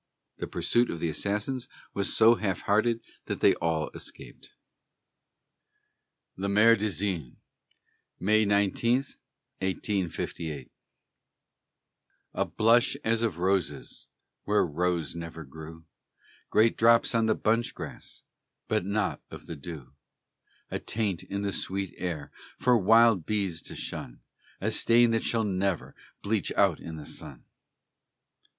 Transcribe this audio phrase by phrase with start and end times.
[0.39, 4.55] The pursuit of the assassins was so half hearted that they all escaped.
[6.37, 7.37] LE MARAIS DU CYGNE
[8.19, 8.93] [May 19,
[9.59, 10.71] 1858]
[12.33, 14.07] A blush as of roses
[14.45, 15.85] Where rose never grew!
[16.49, 18.23] Great drops on the bunch grass,
[18.67, 19.93] But not of the dew!
[20.71, 24.21] A taint in the sweet air For wild bees to shun!
[24.59, 25.93] A stain that shall never
[26.23, 27.43] Bleach out in the sun!